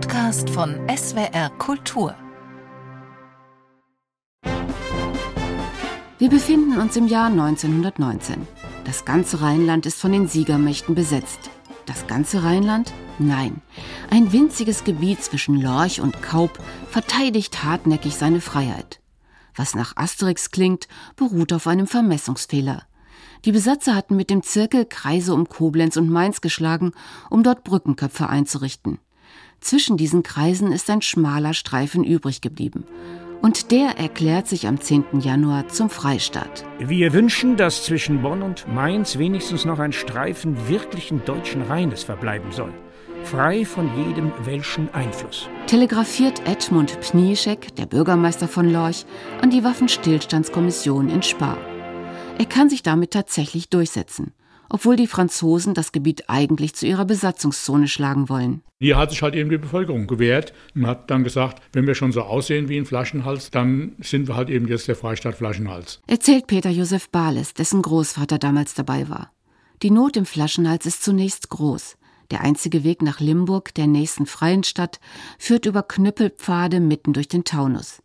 Podcast 0.00 0.48
von 0.50 0.76
SWR 0.88 1.50
Kultur. 1.58 2.14
Wir 6.18 6.30
befinden 6.30 6.78
uns 6.78 6.94
im 6.94 7.08
Jahr 7.08 7.26
1919. 7.26 8.46
Das 8.84 9.04
ganze 9.04 9.40
Rheinland 9.40 9.86
ist 9.86 10.00
von 10.00 10.12
den 10.12 10.28
Siegermächten 10.28 10.94
besetzt. 10.94 11.50
Das 11.84 12.06
ganze 12.06 12.44
Rheinland? 12.44 12.92
Nein. 13.18 13.60
Ein 14.08 14.32
winziges 14.32 14.84
Gebiet 14.84 15.20
zwischen 15.20 15.60
Lorch 15.60 16.00
und 16.00 16.22
Kaup 16.22 16.60
verteidigt 16.88 17.64
hartnäckig 17.64 18.14
seine 18.14 18.40
Freiheit. 18.40 19.00
Was 19.56 19.74
nach 19.74 19.96
Asterix 19.96 20.52
klingt, 20.52 20.86
beruht 21.16 21.52
auf 21.52 21.66
einem 21.66 21.88
Vermessungsfehler. 21.88 22.84
Die 23.44 23.52
Besatzer 23.52 23.96
hatten 23.96 24.14
mit 24.14 24.30
dem 24.30 24.44
Zirkel 24.44 24.84
Kreise 24.84 25.34
um 25.34 25.48
Koblenz 25.48 25.96
und 25.96 26.08
Mainz 26.08 26.40
geschlagen, 26.40 26.92
um 27.30 27.42
dort 27.42 27.64
Brückenköpfe 27.64 28.28
einzurichten. 28.28 29.00
Zwischen 29.60 29.96
diesen 29.96 30.22
Kreisen 30.22 30.72
ist 30.72 30.88
ein 30.90 31.02
schmaler 31.02 31.54
Streifen 31.54 32.04
übrig 32.04 32.40
geblieben. 32.40 32.84
Und 33.40 33.70
der 33.70 33.98
erklärt 33.98 34.48
sich 34.48 34.66
am 34.66 34.80
10. 34.80 35.20
Januar 35.20 35.68
zum 35.68 35.90
Freistaat. 35.90 36.64
Wir 36.78 37.12
wünschen, 37.12 37.56
dass 37.56 37.84
zwischen 37.84 38.22
Bonn 38.22 38.42
und 38.42 38.66
Mainz 38.66 39.18
wenigstens 39.18 39.64
noch 39.64 39.78
ein 39.78 39.92
Streifen 39.92 40.68
wirklichen 40.68 41.24
deutschen 41.24 41.62
Rheines 41.62 42.02
verbleiben 42.02 42.50
soll. 42.50 42.72
Frei 43.24 43.64
von 43.64 43.90
jedem 43.96 44.32
welschen 44.44 44.92
Einfluss. 44.94 45.48
Telegrafiert 45.66 46.46
Edmund 46.46 47.00
Pnieschek, 47.00 47.74
der 47.76 47.86
Bürgermeister 47.86 48.48
von 48.48 48.72
Lorch, 48.72 49.04
an 49.42 49.50
die 49.50 49.64
Waffenstillstandskommission 49.64 51.08
in 51.08 51.22
Spar. 51.22 51.58
Er 52.38 52.46
kann 52.46 52.70
sich 52.70 52.82
damit 52.82 53.12
tatsächlich 53.12 53.68
durchsetzen, 53.68 54.32
obwohl 54.68 54.96
die 54.96 55.06
Franzosen 55.06 55.74
das 55.74 55.92
Gebiet 55.92 56.28
eigentlich 56.28 56.74
zu 56.74 56.86
ihrer 56.86 57.04
Besatzungszone 57.04 57.88
schlagen 57.88 58.28
wollen. 58.28 58.62
Hier 58.80 58.96
hat 58.96 59.10
sich 59.10 59.22
halt 59.22 59.34
eben 59.34 59.50
die 59.50 59.58
Bevölkerung 59.58 60.06
gewehrt 60.06 60.52
und 60.74 60.86
hat 60.86 61.10
dann 61.10 61.24
gesagt, 61.24 61.62
wenn 61.72 61.86
wir 61.86 61.94
schon 61.94 62.12
so 62.12 62.22
aussehen 62.22 62.68
wie 62.68 62.78
ein 62.78 62.86
Flaschenhals, 62.86 63.50
dann 63.50 63.96
sind 64.00 64.28
wir 64.28 64.36
halt 64.36 64.50
eben 64.50 64.68
jetzt 64.68 64.88
der 64.88 64.96
Freistaat 64.96 65.36
Flaschenhals. 65.36 66.00
Erzählt 66.06 66.46
Peter 66.46 66.70
Josef 66.70 67.08
Bales, 67.10 67.54
dessen 67.54 67.82
Großvater 67.82 68.38
damals 68.38 68.74
dabei 68.74 69.08
war. 69.08 69.32
Die 69.82 69.90
Not 69.90 70.16
im 70.16 70.26
Flaschenhals 70.26 70.86
ist 70.86 71.04
zunächst 71.04 71.48
groß. 71.50 71.96
Der 72.30 72.42
einzige 72.42 72.84
Weg 72.84 73.00
nach 73.00 73.20
Limburg, 73.20 73.74
der 73.74 73.86
nächsten 73.86 74.26
freien 74.26 74.62
Stadt, 74.62 75.00
führt 75.38 75.66
über 75.66 75.82
Knüppelpfade 75.82 76.78
mitten 76.78 77.14
durch 77.14 77.28
den 77.28 77.44
Taunus. 77.44 78.02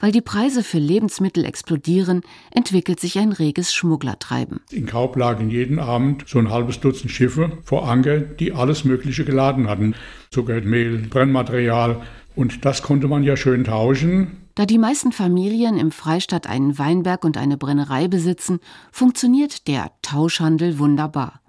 Weil 0.00 0.12
die 0.12 0.20
Preise 0.20 0.62
für 0.62 0.78
Lebensmittel 0.78 1.44
explodieren, 1.44 2.22
entwickelt 2.50 3.00
sich 3.00 3.18
ein 3.18 3.32
reges 3.32 3.74
Schmugglertreiben. 3.74 4.60
In 4.70 4.86
Kaub 4.86 5.16
lagen 5.16 5.50
jeden 5.50 5.78
Abend 5.78 6.24
so 6.26 6.38
ein 6.38 6.50
halbes 6.50 6.80
Dutzend 6.80 7.10
Schiffe 7.10 7.58
vor 7.64 7.88
Anker, 7.88 8.20
die 8.20 8.52
alles 8.52 8.84
Mögliche 8.84 9.24
geladen 9.24 9.68
hatten. 9.68 9.94
Zucker, 10.30 10.60
Mehl, 10.60 10.98
Brennmaterial. 10.98 12.02
Und 12.34 12.64
das 12.64 12.82
konnte 12.82 13.08
man 13.08 13.22
ja 13.22 13.36
schön 13.36 13.64
tauschen. 13.64 14.38
Da 14.54 14.66
die 14.66 14.78
meisten 14.78 15.12
Familien 15.12 15.78
im 15.78 15.90
Freistaat 15.90 16.46
einen 16.46 16.78
Weinberg 16.78 17.24
und 17.24 17.36
eine 17.38 17.56
Brennerei 17.56 18.08
besitzen, 18.08 18.60
funktioniert 18.90 19.66
der 19.66 19.92
Tauschhandel 20.02 20.78
wunderbar. 20.78 21.41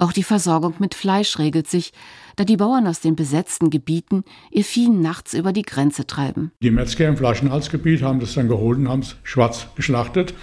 Auch 0.00 0.12
die 0.12 0.22
Versorgung 0.22 0.74
mit 0.78 0.94
Fleisch 0.94 1.40
regelt 1.40 1.66
sich, 1.66 1.92
da 2.36 2.44
die 2.44 2.56
Bauern 2.56 2.86
aus 2.86 3.00
den 3.00 3.16
besetzten 3.16 3.68
Gebieten 3.68 4.22
ihr 4.52 4.62
Vieh 4.62 4.88
nachts 4.88 5.34
über 5.34 5.52
die 5.52 5.62
Grenze 5.62 6.06
treiben. 6.06 6.52
Die 6.62 6.70
Metzger 6.70 7.08
im 7.08 7.16
Flaschenhalsgebiet 7.16 8.00
haben 8.00 8.20
das 8.20 8.34
dann 8.34 8.46
geholt 8.46 8.78
und 8.78 8.88
haben 8.88 9.00
es 9.00 9.16
schwarz 9.24 9.66
geschlachtet. 9.74 10.34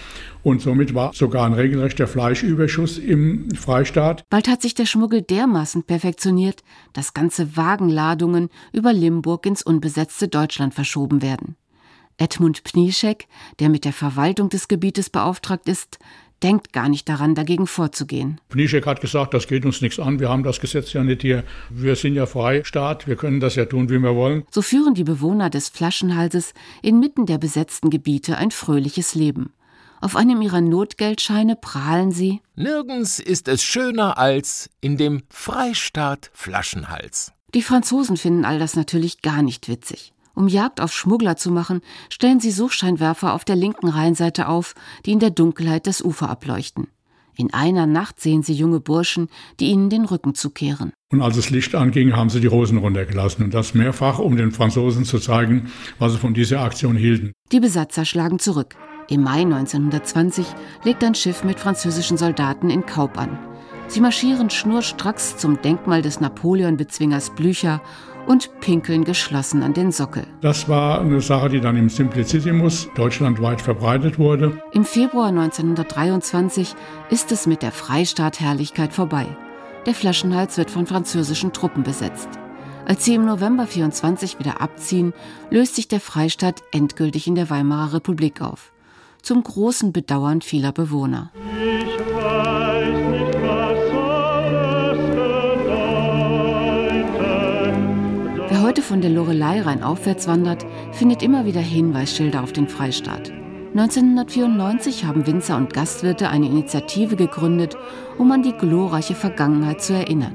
Und 0.44 0.62
somit 0.62 0.94
war 0.94 1.14
sogar 1.14 1.46
ein 1.46 1.54
regelrechter 1.54 2.06
Fleischüberschuss 2.06 2.98
im 2.98 3.50
Freistaat. 3.56 4.26
Bald 4.30 4.50
hat 4.50 4.62
sich 4.62 4.74
der 4.74 4.86
Schmuggel 4.86 5.22
dermaßen 5.22 5.84
perfektioniert, 5.84 6.62
dass 6.92 7.14
ganze 7.14 7.56
Wagenladungen 7.56 8.50
über 8.74 8.92
Limburg 8.92 9.46
ins 9.46 9.64
unbesetzte 9.64 10.28
Deutschland 10.28 10.74
verschoben 10.74 11.22
werden. 11.22 11.56
Edmund 12.18 12.64
Pnieschek, 12.64 13.28
der 13.60 13.70
mit 13.70 13.86
der 13.86 13.94
Verwaltung 13.94 14.50
des 14.50 14.68
Gebietes 14.68 15.10
beauftragt 15.10 15.68
ist, 15.68 16.00
denkt 16.44 16.74
gar 16.74 16.90
nicht 16.90 17.08
daran, 17.10 17.36
dagegen 17.36 17.68
vorzugehen. 17.68 18.40
Pnischek 18.50 18.86
hat 18.86 19.02
gesagt, 19.02 19.34
das 19.34 19.48
geht 19.48 19.66
uns 19.66 19.82
nichts 19.82 20.00
an, 20.00 20.20
wir 20.20 20.30
haben 20.30 20.44
das 20.44 20.60
Gesetz 20.60 20.94
ja 20.94 21.04
nicht 21.04 21.22
hier. 21.22 21.44
Wir 21.70 21.96
sind 21.96 22.16
ja 22.16 22.26
Freistaat, 22.26 23.08
wir 23.08 23.16
können 23.16 23.40
das 23.40 23.56
ja 23.56 23.66
tun, 23.66 23.90
wie 23.90 24.00
wir 24.00 24.16
wollen. 24.16 24.44
So 24.52 24.62
führen 24.62 24.94
die 24.94 25.04
Bewohner 25.04 25.50
des 25.50 25.70
Flaschenhalses 25.70 26.54
inmitten 26.82 27.26
der 27.26 27.38
besetzten 27.38 27.90
Gebiete 27.90 28.38
ein 28.38 28.52
fröhliches 28.52 29.16
Leben. 29.16 29.54
Auf 30.02 30.16
einem 30.16 30.42
ihrer 30.42 30.62
Notgeldscheine 30.62 31.56
prahlen 31.56 32.12
sie 32.12 32.42
Nirgends 32.56 33.20
ist 33.20 33.48
es 33.48 33.64
schöner 33.64 34.18
als 34.18 34.70
in 34.82 34.98
dem 34.98 35.24
Freistaat 35.30 36.30
Flaschenhals. 36.34 37.32
Die 37.54 37.62
Franzosen 37.62 38.18
finden 38.18 38.46
all 38.46 38.60
das 38.60 38.76
natürlich 38.76 39.22
gar 39.22 39.42
nicht 39.42 39.68
witzig. 39.70 40.14
Um 40.36 40.50
Jagd 40.50 40.82
auf 40.82 40.94
Schmuggler 40.94 41.38
zu 41.38 41.50
machen, 41.50 41.82
stellen 42.10 42.42
sie 42.42 42.52
Suchscheinwerfer 42.52 43.34
auf 43.34 43.46
der 43.46 43.56
linken 43.56 43.88
Rheinseite 43.88 44.50
auf, 44.50 44.76
die 45.06 45.14
in 45.14 45.20
der 45.20 45.30
Dunkelheit 45.30 45.88
das 45.88 46.04
Ufer 46.04 46.30
ableuchten. 46.30 46.88
In 47.38 47.54
einer 47.54 47.86
Nacht 47.86 48.20
sehen 48.20 48.44
sie 48.44 48.54
junge 48.54 48.80
Burschen, 48.80 49.30
die 49.60 49.68
ihnen 49.68 49.90
den 49.90 50.06
Rücken 50.06 50.36
zukehren. 50.36 50.94
Und 51.12 51.22
als 51.22 51.36
das 51.36 51.50
Licht 51.50 51.76
anging, 51.76 52.16
haben 52.16 52.30
sie 52.30 52.40
die 52.40 52.50
Hosen 52.50 52.78
runtergelassen 52.78 53.44
und 53.44 53.54
das 53.54 53.74
mehrfach, 53.74 54.20
um 54.20 54.38
den 54.38 54.52
Franzosen 54.52 55.06
zu 55.06 55.20
zeigen, 55.20 55.72
was 56.00 56.14
sie 56.14 56.18
von 56.18 56.34
dieser 56.34 56.62
Aktion 56.62 56.96
hielten. 56.96 57.32
Die 57.52 57.60
Besatzer 57.60 58.06
schlagen 58.06 58.40
zurück. 58.40 58.76
Im 59.10 59.22
Mai 59.22 59.42
1920 59.42 60.46
legt 60.84 61.04
ein 61.04 61.16
Schiff 61.16 61.44
mit 61.44 61.60
französischen 61.60 62.18
Soldaten 62.18 62.70
in 62.70 62.86
Kaup 62.86 63.18
an. 63.18 63.38
Sie 63.88 64.02
marschieren 64.02 64.50
schnurstracks 64.50 65.38
zum 65.38 65.62
Denkmal 65.62 66.02
des 66.02 66.20
Napoleon-Bezwingers 66.20 67.36
Blücher 67.36 67.82
und 68.28 68.60
pinkeln 68.60 69.04
geschlossen 69.04 69.64
an 69.64 69.74
den 69.74 69.92
Sockel. 69.92 70.26
Das 70.42 70.68
war 70.68 71.02
eine 71.02 71.22
Sache, 71.22 71.50
die 71.50 71.62
dann 71.62 71.78
im 71.78 71.90
Simplicissimus 71.90 72.90
deutschlandweit 72.96 73.62
verbreitet 73.62 74.20
wurde. 74.20 74.62
Im 74.74 74.86
Februar 74.86 75.28
1923 75.28 76.76
ist 77.10 77.32
es 77.32 77.48
mit 77.48 77.62
der 77.62 77.72
Freistaatherrlichkeit 77.72 78.94
vorbei. 78.94 79.26
Der 79.86 79.94
Flaschenhals 79.94 80.58
wird 80.58 80.72
von 80.72 80.88
französischen 80.88 81.54
Truppen 81.54 81.84
besetzt. 81.84 82.30
Als 82.86 83.04
sie 83.04 83.16
im 83.16 83.26
November 83.26 83.66
24 83.66 84.40
wieder 84.40 84.62
abziehen, 84.62 85.14
löst 85.50 85.76
sich 85.76 85.88
der 85.88 86.00
Freistaat 86.00 86.62
endgültig 86.72 87.28
in 87.28 87.36
der 87.36 87.50
Weimarer 87.50 87.94
Republik 87.94 88.42
auf. 88.42 88.72
Zum 89.22 89.44
großen 89.44 89.92
Bedauern 89.92 90.42
vieler 90.42 90.72
Bewohner. 90.72 91.32
Der 99.06 99.14
Lorelei 99.14 99.62
rein 99.62 99.84
aufwärts 99.84 100.28
wandert, 100.28 100.66
findet 100.92 101.22
immer 101.22 101.46
wieder 101.46 101.62
Hinweisschilder 101.62 102.42
auf 102.42 102.54
den 102.54 102.68
Freistaat. 102.68 103.32
1994 103.76 105.06
haben 105.06 105.28
Winzer 105.28 105.58
und 105.58 105.76
Gastwirte 105.76 106.30
eine 106.30 106.48
Initiative 106.48 107.16
gegründet, 107.16 107.78
um 108.18 108.32
an 108.32 108.42
die 108.42 108.54
glorreiche 108.54 109.14
Vergangenheit 109.14 109.84
zu 109.84 109.94
erinnern. 109.94 110.34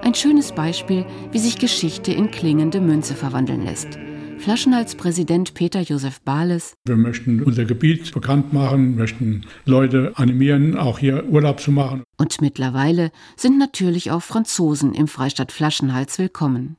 Ein 0.00 0.14
schönes 0.14 0.52
Beispiel, 0.52 1.04
wie 1.32 1.38
sich 1.38 1.58
Geschichte 1.58 2.10
in 2.10 2.30
klingende 2.30 2.80
Münze 2.80 3.14
verwandeln 3.14 3.66
lässt. 3.66 3.98
Flaschenhalspräsident 4.38 5.52
Peter 5.52 5.82
Josef 5.82 6.22
Bales. 6.22 6.72
Wir 6.86 6.96
möchten 6.96 7.42
unser 7.42 7.66
Gebiet 7.66 8.10
bekannt 8.14 8.54
machen, 8.54 8.96
möchten 8.96 9.44
Leute 9.66 10.12
animieren, 10.14 10.78
auch 10.78 10.98
hier 10.98 11.28
Urlaub 11.28 11.60
zu 11.60 11.72
machen. 11.72 12.04
Und 12.16 12.40
mittlerweile 12.40 13.10
sind 13.36 13.58
natürlich 13.58 14.12
auch 14.12 14.22
Franzosen 14.22 14.94
im 14.94 15.08
Freistaat 15.08 15.52
Flaschenhals 15.52 16.18
willkommen. 16.18 16.78